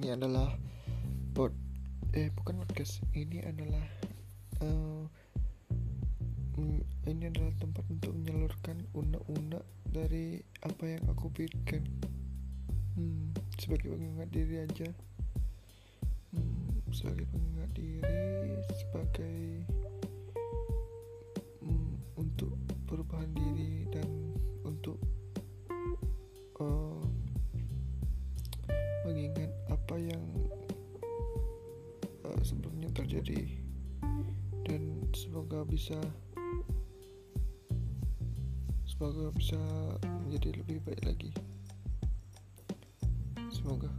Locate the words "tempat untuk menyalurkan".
7.60-8.80